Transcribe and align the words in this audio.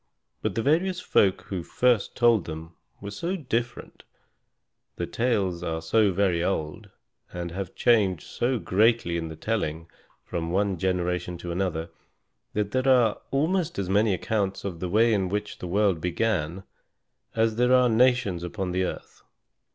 But 0.41 0.55
the 0.55 0.63
various 0.63 0.99
folk 0.99 1.43
who 1.43 1.61
first 1.61 2.15
told 2.15 2.45
them 2.45 2.73
were 3.01 3.11
so 3.11 3.27
very 3.33 3.37
different, 3.43 4.01
the 4.95 5.05
tales 5.05 5.61
are 5.61 5.79
so 5.79 6.11
very 6.11 6.43
old, 6.43 6.89
and 7.31 7.51
have 7.51 7.75
changed 7.75 8.25
so 8.25 8.57
greatly 8.57 9.15
in 9.15 9.27
the 9.27 9.35
telling 9.35 9.91
from 10.25 10.49
one 10.49 10.79
generation 10.79 11.37
to 11.37 11.51
another, 11.51 11.91
that 12.53 12.71
there 12.71 12.87
are 12.87 13.21
almost 13.29 13.77
as 13.77 13.89
many 13.89 14.11
accounts 14.15 14.65
of 14.65 14.79
the 14.79 14.89
way 14.89 15.13
in 15.13 15.29
which 15.29 15.59
the 15.59 15.67
world 15.67 16.01
began 16.01 16.63
as 17.35 17.57
there 17.57 17.71
are 17.75 17.87
nations 17.87 18.41
upon 18.41 18.71
the 18.71 18.83
earth. 18.83 19.21